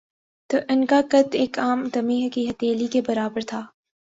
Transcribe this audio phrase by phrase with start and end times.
[0.49, 3.61] تو ان کا قد ایک عام دمی کی ہتھیلی کے برابر تھا